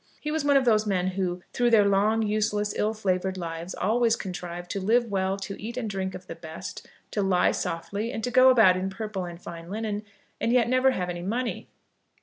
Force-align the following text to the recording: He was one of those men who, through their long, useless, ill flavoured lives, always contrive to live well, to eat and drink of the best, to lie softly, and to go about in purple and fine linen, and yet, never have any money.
He 0.19 0.31
was 0.31 0.43
one 0.43 0.57
of 0.57 0.65
those 0.65 0.87
men 0.87 1.09
who, 1.09 1.43
through 1.53 1.69
their 1.69 1.85
long, 1.85 2.23
useless, 2.23 2.73
ill 2.75 2.95
flavoured 2.95 3.37
lives, 3.37 3.75
always 3.75 4.15
contrive 4.15 4.67
to 4.69 4.81
live 4.81 5.05
well, 5.11 5.37
to 5.37 5.61
eat 5.61 5.77
and 5.77 5.87
drink 5.87 6.15
of 6.15 6.25
the 6.25 6.33
best, 6.33 6.87
to 7.11 7.21
lie 7.21 7.51
softly, 7.51 8.11
and 8.11 8.23
to 8.23 8.31
go 8.31 8.49
about 8.49 8.75
in 8.75 8.89
purple 8.89 9.25
and 9.25 9.39
fine 9.39 9.69
linen, 9.69 10.01
and 10.39 10.51
yet, 10.51 10.67
never 10.67 10.89
have 10.89 11.11
any 11.11 11.21
money. 11.21 11.67